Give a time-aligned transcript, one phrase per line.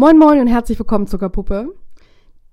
[0.00, 1.74] Moin Moin und herzlich willkommen, Zuckerpuppe.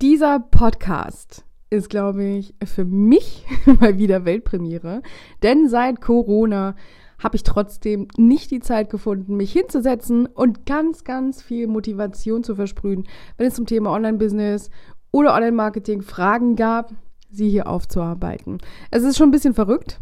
[0.02, 3.46] Dieser Podcast ist, glaube ich, für mich
[3.80, 5.04] mal wieder Weltpremiere.
[5.44, 6.76] Denn seit Corona
[7.20, 12.56] habe ich trotzdem nicht die Zeit gefunden, mich hinzusetzen und ganz, ganz viel Motivation zu
[12.56, 13.04] versprühen,
[13.38, 14.72] wenn es zum Thema Online-Business
[15.12, 16.96] oder Online-Marketing Fragen gab,
[17.30, 18.58] sie hier aufzuarbeiten.
[18.90, 20.00] Es ist schon ein bisschen verrückt,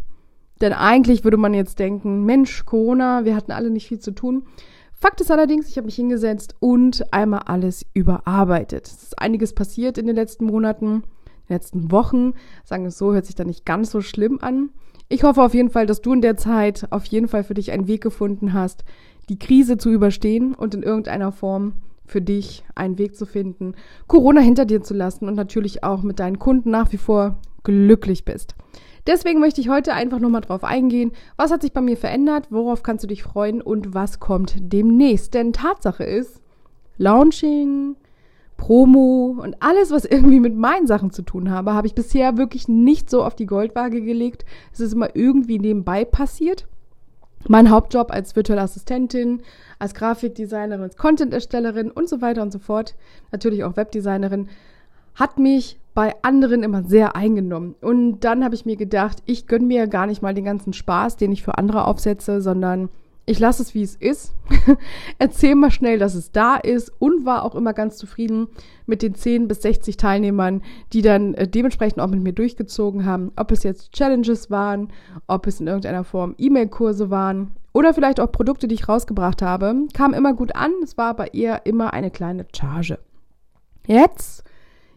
[0.62, 4.44] denn eigentlich würde man jetzt denken, Mensch, Corona, wir hatten alle nicht viel zu tun.
[5.04, 8.88] Fakt ist allerdings, ich habe mich hingesetzt und einmal alles überarbeitet.
[8.88, 11.02] Es ist einiges passiert in den letzten Monaten, in
[11.50, 12.36] den letzten Wochen.
[12.64, 14.70] Sagen wir es so, hört sich da nicht ganz so schlimm an.
[15.10, 17.74] Ich hoffe auf jeden Fall, dass du in der Zeit auf jeden Fall für dich
[17.74, 18.86] einen Weg gefunden hast,
[19.28, 21.74] die Krise zu überstehen und in irgendeiner Form
[22.06, 23.76] für dich einen Weg zu finden,
[24.08, 28.24] Corona hinter dir zu lassen und natürlich auch mit deinen Kunden nach wie vor glücklich
[28.24, 28.56] bist.
[29.06, 32.84] Deswegen möchte ich heute einfach nochmal drauf eingehen, was hat sich bei mir verändert, worauf
[32.84, 35.34] kannst du dich freuen und was kommt demnächst.
[35.34, 36.42] Denn Tatsache ist,
[36.98, 37.98] Launching,
[38.56, 42.70] Promo und alles, was irgendwie mit meinen Sachen zu tun habe, habe ich bisher wirklich
[42.70, 44.46] nicht so auf die Goldwaage gelegt.
[44.72, 46.68] Es ist immer irgendwie nebenbei passiert.
[47.50, 49.42] Mein Hauptjob als virtuelle Assistentin,
[49.80, 52.96] als Grafikdesignerin, als Content-Erstellerin und so weiter und so fort,
[53.34, 54.48] natürlich auch Webdesignerin,
[55.16, 57.76] hat mich bei anderen immer sehr eingenommen.
[57.82, 61.18] Und dann habe ich mir gedacht, ich gönne mir gar nicht mal den ganzen Spaß,
[61.18, 62.90] den ich für andere aufsetze, sondern
[63.26, 64.34] ich lasse es, wie es ist.
[65.18, 68.48] Erzähl mal schnell, dass es da ist und war auch immer ganz zufrieden
[68.86, 73.32] mit den 10 bis 60 Teilnehmern, die dann äh, dementsprechend auch mit mir durchgezogen haben.
[73.38, 74.90] Ob es jetzt Challenges waren,
[75.28, 79.74] ob es in irgendeiner Form E-Mail-Kurse waren oder vielleicht auch Produkte, die ich rausgebracht habe,
[79.94, 80.72] kam immer gut an.
[80.84, 83.00] Es war aber eher immer eine kleine Charge.
[83.88, 84.44] Jetzt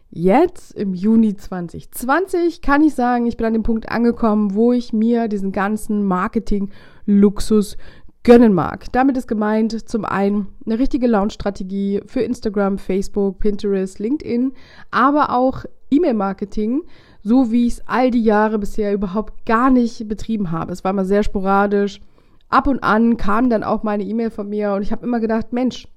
[0.09, 4.93] Jetzt im Juni 2020 kann ich sagen, ich bin an dem Punkt angekommen, wo ich
[4.93, 7.77] mir diesen ganzen Marketing-Luxus
[8.23, 8.91] gönnen mag.
[8.91, 14.53] Damit ist gemeint zum einen eine richtige Launch-Strategie für Instagram, Facebook, Pinterest, LinkedIn,
[14.91, 16.83] aber auch E-Mail-Marketing,
[17.23, 20.73] so wie ich es all die Jahre bisher überhaupt gar nicht betrieben habe.
[20.73, 22.01] Es war immer sehr sporadisch.
[22.49, 25.51] Ab und an kam dann auch meine E-Mail von mir und ich habe immer gedacht,
[25.51, 25.87] Mensch,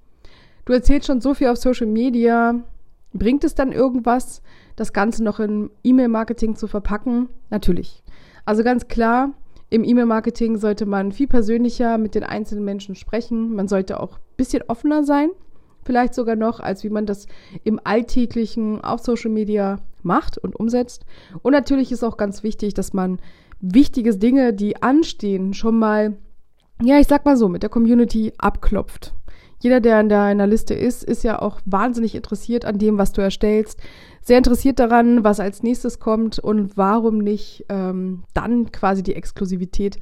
[0.64, 2.60] du erzählst schon so viel auf Social Media,
[3.12, 4.42] Bringt es dann irgendwas,
[4.76, 7.28] das Ganze noch in E-Mail-Marketing zu verpacken?
[7.50, 8.02] Natürlich.
[8.44, 9.32] Also ganz klar,
[9.68, 13.54] im E-Mail-Marketing sollte man viel persönlicher mit den einzelnen Menschen sprechen.
[13.54, 15.30] Man sollte auch ein bisschen offener sein,
[15.84, 17.26] vielleicht sogar noch, als wie man das
[17.64, 21.04] im Alltäglichen auf Social Media macht und umsetzt.
[21.42, 23.20] Und natürlich ist auch ganz wichtig, dass man
[23.60, 26.16] wichtige Dinge, die anstehen, schon mal,
[26.82, 29.14] ja, ich sag mal so, mit der Community abklopft
[29.60, 33.20] jeder, der in deiner Liste ist, ist ja auch wahnsinnig interessiert an dem, was du
[33.20, 33.78] erstellst.
[34.22, 39.98] Sehr interessiert daran, was als nächstes kommt und warum nicht ähm, dann quasi die Exklusivität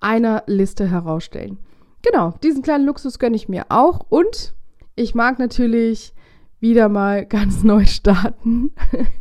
[0.00, 1.58] einer Liste herausstellen.
[2.02, 4.54] Genau, diesen kleinen Luxus gönne ich mir auch und
[4.96, 6.14] ich mag natürlich
[6.58, 8.72] wieder mal ganz neu starten.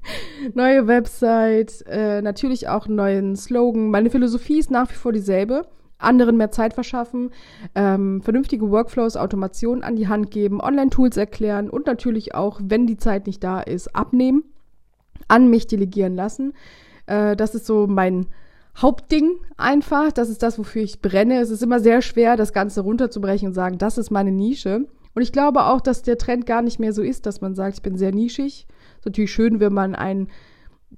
[0.54, 3.90] Neue Website, äh, natürlich auch einen neuen Slogan.
[3.90, 5.68] Meine Philosophie ist nach wie vor dieselbe
[6.04, 7.32] anderen mehr Zeit verschaffen,
[7.76, 12.98] ähm, vernünftige Workflows, Automationen an die Hand geben, Online-Tools erklären und natürlich auch, wenn die
[12.98, 14.44] Zeit nicht da ist, abnehmen,
[15.28, 16.54] an mich delegieren lassen.
[17.06, 18.28] Äh, das ist so mein
[18.78, 20.12] Hauptding einfach.
[20.12, 21.40] Das ist das, wofür ich brenne.
[21.40, 24.88] Es ist immer sehr schwer, das Ganze runterzubrechen und sagen, das ist meine Nische.
[25.14, 27.78] Und ich glaube auch, dass der Trend gar nicht mehr so ist, dass man sagt,
[27.78, 28.66] ich bin sehr nischig.
[29.00, 30.30] Ist natürlich schön, wenn man ein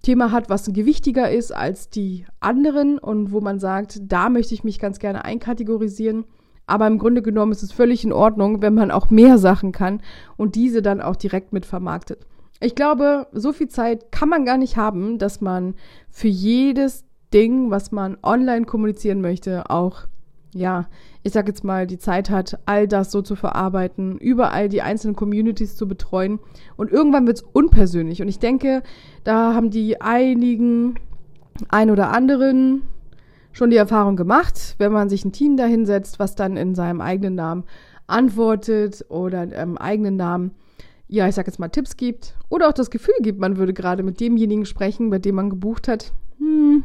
[0.01, 4.63] Thema hat, was gewichtiger ist als die anderen und wo man sagt, da möchte ich
[4.63, 6.25] mich ganz gerne einkategorisieren.
[6.65, 10.01] Aber im Grunde genommen ist es völlig in Ordnung, wenn man auch mehr Sachen kann
[10.37, 12.25] und diese dann auch direkt mit vermarktet.
[12.61, 15.75] Ich glaube, so viel Zeit kann man gar nicht haben, dass man
[16.09, 17.03] für jedes
[17.33, 20.07] Ding, was man online kommunizieren möchte, auch
[20.53, 20.87] ja,
[21.23, 25.15] ich sag jetzt mal, die Zeit hat, all das so zu verarbeiten, überall die einzelnen
[25.15, 26.39] Communities zu betreuen.
[26.75, 28.21] Und irgendwann wird's unpersönlich.
[28.21, 28.83] Und ich denke,
[29.23, 30.95] da haben die einigen,
[31.69, 32.83] ein oder anderen
[33.51, 37.35] schon die Erfahrung gemacht, wenn man sich ein Team dahinsetzt, was dann in seinem eigenen
[37.35, 37.63] Namen
[38.07, 40.51] antwortet oder im eigenen Namen,
[41.07, 44.03] ja, ich sag jetzt mal Tipps gibt oder auch das Gefühl gibt, man würde gerade
[44.03, 46.11] mit demjenigen sprechen, bei dem man gebucht hat.
[46.39, 46.83] Hm,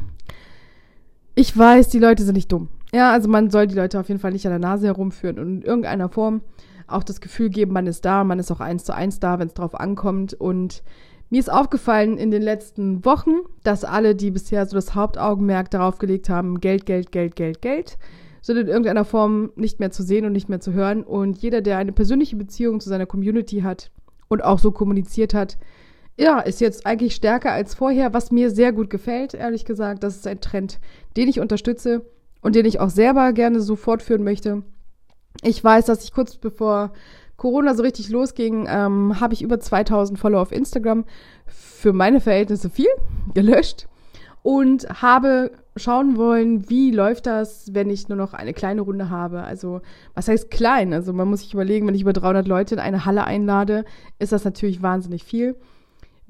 [1.35, 2.69] ich weiß, die Leute sind nicht dumm.
[2.93, 5.47] Ja, also man soll die Leute auf jeden Fall nicht an der Nase herumführen und
[5.47, 6.41] in irgendeiner Form
[6.87, 9.47] auch das Gefühl geben, man ist da, man ist auch eins zu eins da, wenn
[9.47, 10.33] es drauf ankommt.
[10.33, 10.83] Und
[11.29, 15.99] mir ist aufgefallen in den letzten Wochen, dass alle, die bisher so das Hauptaugenmerk darauf
[15.99, 17.97] gelegt haben, Geld, Geld, Geld, Geld, Geld,
[18.41, 21.03] sind in irgendeiner Form nicht mehr zu sehen und nicht mehr zu hören.
[21.03, 23.91] Und jeder, der eine persönliche Beziehung zu seiner Community hat
[24.27, 25.57] und auch so kommuniziert hat,
[26.17, 30.03] ja, ist jetzt eigentlich stärker als vorher, was mir sehr gut gefällt, ehrlich gesagt.
[30.03, 30.79] Das ist ein Trend,
[31.15, 32.01] den ich unterstütze
[32.41, 34.63] und den ich auch selber gerne so fortführen möchte.
[35.43, 36.91] Ich weiß, dass ich kurz bevor
[37.37, 41.05] Corona so richtig losging, ähm, habe ich über 2000 Follower auf Instagram.
[41.45, 42.89] Für meine Verhältnisse viel
[43.33, 43.87] gelöscht
[44.43, 49.43] und habe schauen wollen, wie läuft das, wenn ich nur noch eine kleine Runde habe.
[49.43, 49.81] Also
[50.13, 50.93] was heißt klein?
[50.93, 53.85] Also man muss sich überlegen, wenn ich über 300 Leute in eine Halle einlade,
[54.17, 55.55] ist das natürlich wahnsinnig viel.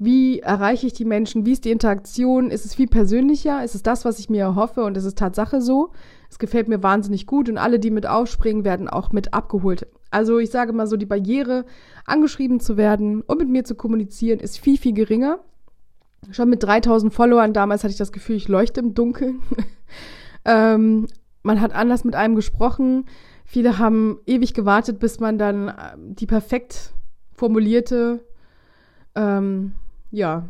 [0.02, 1.44] Wie erreiche ich die Menschen?
[1.44, 2.50] Wie ist die Interaktion?
[2.50, 3.62] Ist es viel persönlicher?
[3.62, 4.82] Ist es das, was ich mir erhoffe?
[4.82, 5.90] Und ist es Tatsache so?
[6.30, 9.86] Es gefällt mir wahnsinnig gut und alle, die mit aufspringen, werden auch mit abgeholt.
[10.10, 11.66] Also ich sage mal so, die Barriere,
[12.06, 15.40] angeschrieben zu werden und mit mir zu kommunizieren, ist viel, viel geringer.
[16.30, 19.42] Schon mit 3000 Followern damals hatte ich das Gefühl, ich leuchte im Dunkeln.
[20.46, 21.08] ähm,
[21.42, 23.04] man hat anders mit einem gesprochen.
[23.44, 26.94] Viele haben ewig gewartet, bis man dann äh, die perfekt
[27.34, 28.24] formulierte
[29.14, 29.74] ähm,
[30.10, 30.48] ja,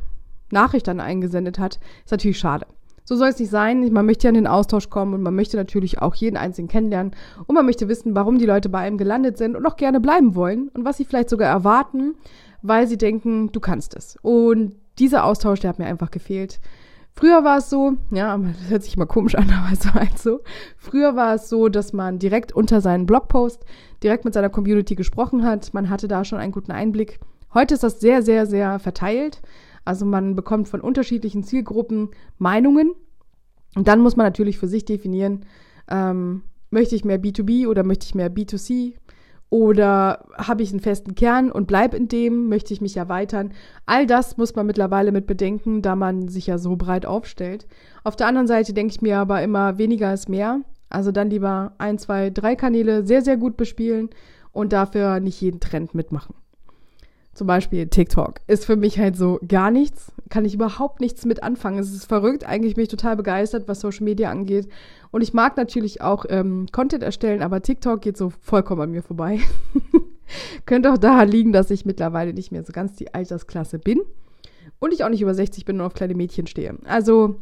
[0.50, 2.66] Nachricht dann eingesendet hat, ist natürlich schade.
[3.04, 3.92] So soll es nicht sein.
[3.92, 7.12] Man möchte ja in den Austausch kommen und man möchte natürlich auch jeden Einzelnen kennenlernen
[7.46, 10.34] und man möchte wissen, warum die Leute bei einem gelandet sind und auch gerne bleiben
[10.34, 12.14] wollen und was sie vielleicht sogar erwarten,
[12.62, 14.16] weil sie denken, du kannst es.
[14.22, 16.60] Und dieser Austausch, der hat mir einfach gefehlt.
[17.12, 20.18] Früher war es so, ja, das hört sich immer komisch an, aber es war halt
[20.18, 20.40] so.
[20.76, 23.64] Früher war es so, dass man direkt unter seinen Blogpost
[24.02, 25.74] direkt mit seiner Community gesprochen hat.
[25.74, 27.18] Man hatte da schon einen guten Einblick
[27.52, 29.43] Heute ist das sehr, sehr, sehr verteilt.
[29.85, 32.93] Also man bekommt von unterschiedlichen Zielgruppen Meinungen.
[33.75, 35.47] Und dann muss man natürlich für sich definieren,
[35.88, 38.94] ähm, möchte ich mehr B2B oder möchte ich mehr B2C?
[39.49, 42.49] Oder habe ich einen festen Kern und bleibe in dem?
[42.49, 43.52] Möchte ich mich erweitern?
[43.85, 47.67] All das muss man mittlerweile mit bedenken, da man sich ja so breit aufstellt.
[48.05, 50.61] Auf der anderen Seite denke ich mir aber immer, weniger ist mehr.
[50.88, 54.11] Also dann lieber ein, zwei, drei Kanäle sehr, sehr gut bespielen
[54.52, 56.35] und dafür nicht jeden Trend mitmachen.
[57.32, 61.42] Zum Beispiel TikTok ist für mich halt so gar nichts, kann ich überhaupt nichts mit
[61.42, 61.78] anfangen.
[61.78, 64.68] Es ist verrückt, eigentlich bin ich total begeistert, was Social Media angeht.
[65.12, 69.02] Und ich mag natürlich auch ähm, Content erstellen, aber TikTok geht so vollkommen an mir
[69.02, 69.40] vorbei.
[70.66, 74.00] Könnte auch daran liegen, dass ich mittlerweile nicht mehr so ganz die Altersklasse bin
[74.80, 76.76] und ich auch nicht über 60 bin und auf kleine Mädchen stehe.
[76.84, 77.36] Also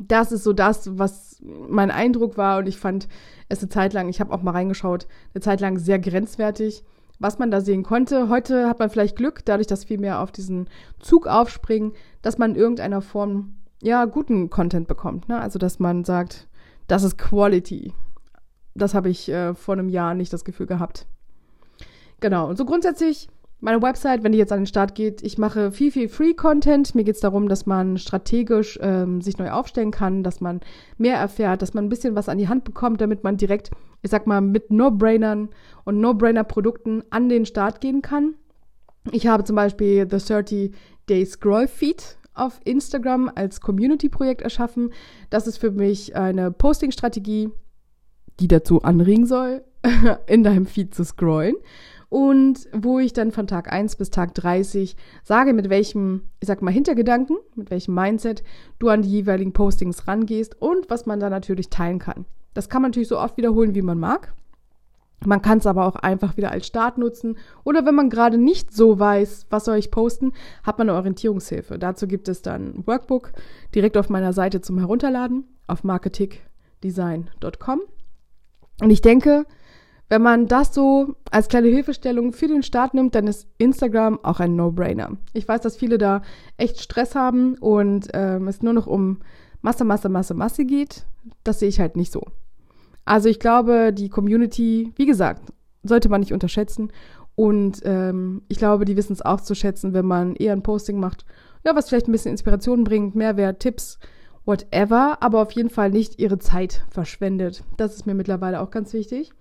[0.00, 3.08] das ist so das, was mein Eindruck war und ich fand
[3.48, 6.84] es eine Zeit lang, ich habe auch mal reingeschaut, eine Zeit lang sehr grenzwertig
[7.20, 8.28] was man da sehen konnte.
[8.28, 10.68] Heute hat man vielleicht Glück, dadurch, dass viel mehr auf diesen
[10.98, 15.28] Zug aufspringen, dass man in irgendeiner Form ja guten Content bekommt.
[15.28, 15.38] Ne?
[15.38, 16.48] Also dass man sagt,
[16.88, 17.92] das ist Quality.
[18.74, 21.06] Das habe ich äh, vor einem Jahr nicht das Gefühl gehabt.
[22.20, 22.48] Genau.
[22.48, 23.28] Und so grundsätzlich
[23.60, 26.94] meine Website, wenn die jetzt an den Start geht, ich mache viel, viel Free-Content.
[26.94, 30.60] Mir geht es darum, dass man strategisch ähm, sich neu aufstellen kann, dass man
[30.96, 33.70] mehr erfährt, dass man ein bisschen was an die Hand bekommt, damit man direkt,
[34.02, 35.50] ich sag mal, mit No-Brainern
[35.84, 38.34] und No-Brainer-Produkten an den Start gehen kann.
[39.12, 40.72] Ich habe zum Beispiel The 30
[41.08, 44.92] Day Scroll Feed auf Instagram als Community-Projekt erschaffen.
[45.28, 47.50] Das ist für mich eine Posting-Strategie,
[48.38, 49.64] die dazu anregen soll,
[50.26, 51.56] in deinem Feed zu scrollen
[52.10, 56.60] und wo ich dann von Tag 1 bis Tag 30 sage, mit welchem, ich sag
[56.60, 58.42] mal, Hintergedanken, mit welchem Mindset
[58.80, 62.26] du an die jeweiligen Postings rangehst und was man da natürlich teilen kann.
[62.52, 64.34] Das kann man natürlich so oft wiederholen, wie man mag.
[65.24, 67.36] Man kann es aber auch einfach wieder als Start nutzen.
[67.62, 70.32] Oder wenn man gerade nicht so weiß, was soll ich posten,
[70.64, 71.78] hat man eine Orientierungshilfe.
[71.78, 73.32] Dazu gibt es dann ein Workbook
[73.74, 77.82] direkt auf meiner Seite zum Herunterladen auf marketingdesign.com.
[78.82, 79.44] Und ich denke,
[80.10, 84.40] wenn man das so als kleine Hilfestellung für den Start nimmt, dann ist Instagram auch
[84.40, 85.16] ein No-Brainer.
[85.32, 86.22] Ich weiß, dass viele da
[86.56, 89.20] echt Stress haben und ähm, es nur noch um
[89.62, 91.06] Masse, Masse, Masse, Masse geht.
[91.44, 92.22] Das sehe ich halt nicht so.
[93.04, 95.52] Also ich glaube, die Community, wie gesagt,
[95.84, 96.90] sollte man nicht unterschätzen.
[97.36, 100.98] Und ähm, ich glaube, die wissen es auch zu schätzen, wenn man eher ein Posting
[100.98, 101.24] macht,
[101.64, 104.00] ja, was vielleicht ein bisschen Inspiration bringt, Mehrwert, Tipps,
[104.44, 107.62] whatever, aber auf jeden Fall nicht ihre Zeit verschwendet.
[107.76, 109.32] Das ist mir mittlerweile auch ganz wichtig.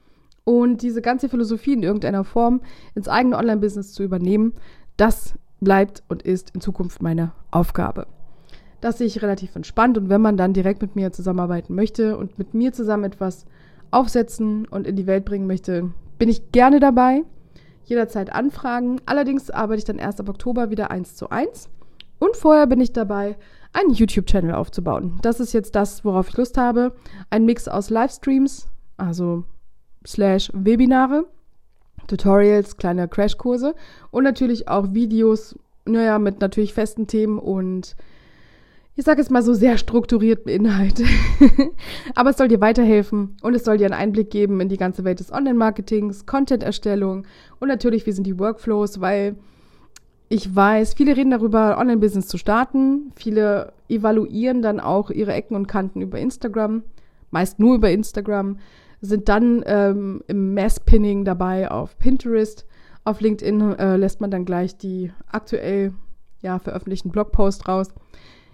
[0.50, 2.62] Und diese ganze Philosophie in irgendeiner Form
[2.96, 4.56] ins eigene Online-Business zu übernehmen,
[4.98, 8.08] das bleibt und ist in Zukunft meine Aufgabe.
[8.82, 12.40] Das sehe ich relativ entspannt und wenn man dann direkt mit mir zusammenarbeiten möchte und
[12.40, 13.46] mit mir zusammen etwas
[13.92, 17.22] aufsetzen und in die Welt bringen möchte, bin ich gerne dabei.
[17.84, 19.02] Jederzeit anfragen.
[19.06, 21.70] Allerdings arbeite ich dann erst ab Oktober wieder eins zu eins.
[22.18, 23.38] Und vorher bin ich dabei,
[23.72, 25.20] einen YouTube-Channel aufzubauen.
[25.22, 26.96] Das ist jetzt das, worauf ich Lust habe.
[27.30, 29.44] Ein Mix aus Livestreams, also
[30.06, 31.26] slash Webinare,
[32.08, 33.76] Tutorials, kleine Crashkurse
[34.12, 37.96] und natürlich auch Videos, naja, mit natürlich festen Themen und
[38.96, 41.02] ich sage es mal so sehr strukturierten Inhalt.
[42.16, 45.06] Aber es soll dir weiterhelfen und es soll dir einen Einblick geben in die ganze
[45.06, 47.26] Welt des Online-Marketings, Content-Erstellung
[47.60, 49.38] und natürlich, wie sind die Workflows, weil
[50.28, 53.12] ich weiß, viele reden darüber, Online-Business zu starten.
[53.16, 56.84] Viele evaluieren dann auch ihre Ecken und Kanten über Instagram,
[57.32, 58.58] meist nur über Instagram
[59.02, 62.66] sind dann ähm, im Mass-Pinning dabei auf Pinterest,
[63.06, 65.94] Auf LinkedIn äh, lässt man dann gleich die aktuell
[66.42, 67.88] ja, veröffentlichten Blogposts raus.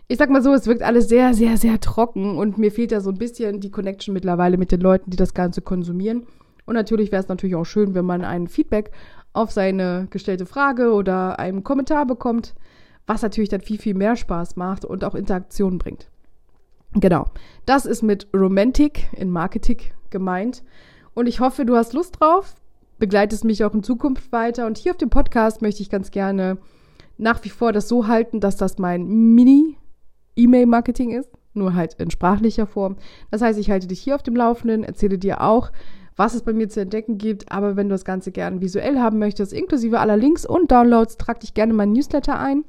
[0.08, 3.02] Ich sag mal so, es wirkt alles sehr, sehr, sehr trocken und mir fehlt da
[3.02, 6.28] so ein bisschen die Connection mittlerweile mit den Leuten, die das Ganze konsumieren.
[6.66, 8.92] Und natürlich wäre es natürlich auch schön, wenn man ein Feedback
[9.34, 12.54] auf seine gestellte Frage oder einen Kommentar bekommt,
[13.08, 16.10] was natürlich dann viel, viel mehr Spaß macht und auch Interaktion bringt.
[16.94, 17.26] Genau,
[17.66, 19.80] das ist mit Romantic in Marketing
[20.16, 20.64] gemeint.
[21.14, 22.56] Und ich hoffe, du hast Lust drauf,
[23.00, 24.66] begleitest mich auch in Zukunft weiter.
[24.66, 26.58] Und hier auf dem Podcast möchte ich ganz gerne
[27.18, 29.06] nach wie vor das so halten, dass das mein
[29.36, 32.96] Mini-E-Mail-Marketing ist, nur halt in sprachlicher Form.
[33.30, 35.72] Das heißt, ich halte dich hier auf dem Laufenden, erzähle dir auch,
[36.16, 37.52] was es bei mir zu entdecken gibt.
[37.52, 41.42] Aber wenn du das Ganze gerne visuell haben möchtest, inklusive aller Links und Downloads, trag
[41.42, 42.64] dich gerne meinen Newsletter ein.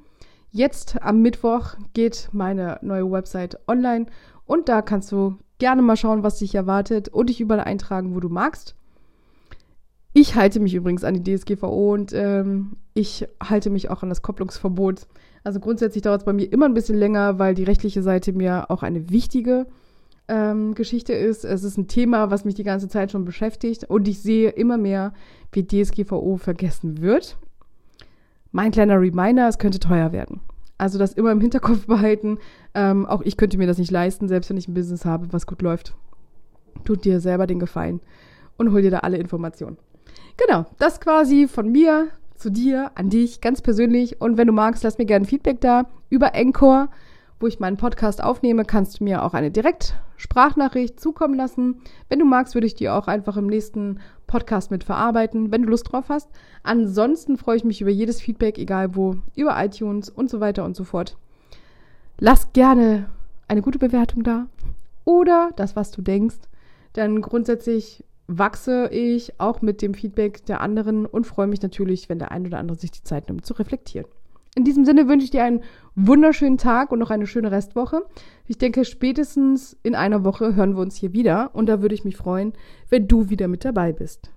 [0.51, 4.07] Jetzt am Mittwoch geht meine neue Website online
[4.47, 8.21] und da kannst du gerne mal schauen, was dich erwartet und dich überall eintragen, wo
[8.21, 8.75] du magst.
[10.13, 14.23] Ich halte mich übrigens an die DSGVO und ähm, ich halte mich auch an das
[14.23, 15.07] Kopplungsverbot.
[15.45, 18.71] Also grundsätzlich dauert es bei mir immer ein bisschen länger, weil die rechtliche Seite mir
[18.71, 19.67] auch eine wichtige
[20.29, 21.45] ähm, Geschichte ist.
[21.45, 24.79] Es ist ein Thema, was mich die ganze Zeit schon beschäftigt und ich sehe immer
[24.79, 25.13] mehr,
[25.53, 27.37] wie DSGVO vergessen wird.
[28.53, 30.41] Mein kleiner Reminder, es könnte teuer werden.
[30.79, 32.39] Also das immer im Hinterkopf behalten.
[32.75, 35.47] Ähm, auch ich könnte mir das nicht leisten, selbst wenn ich ein Business habe, was
[35.47, 35.95] gut läuft.
[36.85, 38.01] Tut dir selber den Gefallen
[38.57, 39.79] und hol dir da alle Informationen.
[40.37, 44.21] Genau, das quasi von mir zu dir, an dich, ganz persönlich.
[44.21, 46.89] Und wenn du magst, lass mir gerne Feedback da über Encore,
[47.41, 51.81] wo ich meinen Podcast aufnehme, kannst du mir auch eine Direktsprachnachricht zukommen lassen.
[52.09, 55.69] Wenn du magst, würde ich die auch einfach im nächsten Podcast mit verarbeiten, wenn du
[55.69, 56.29] Lust drauf hast.
[56.63, 60.77] Ansonsten freue ich mich über jedes Feedback, egal wo, über iTunes und so weiter und
[60.77, 61.17] so fort.
[62.19, 63.09] Lass gerne
[63.49, 64.47] eine gute Bewertung da
[65.05, 66.37] oder das, was du denkst.
[66.97, 72.19] Denn grundsätzlich wachse ich auch mit dem Feedback der anderen und freue mich natürlich, wenn
[72.19, 74.09] der ein oder andere sich die Zeit nimmt, zu reflektieren.
[74.57, 75.61] In diesem Sinne wünsche ich dir einen
[75.97, 78.03] wunderschönen Tag und noch eine schöne Restwoche.
[78.47, 82.07] Ich denke, spätestens in einer Woche hören wir uns hier wieder und da würde ich
[82.07, 82.55] mich freuen,
[82.89, 84.31] wenn du wieder mit dabei bist.